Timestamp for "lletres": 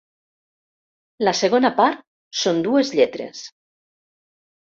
3.01-3.45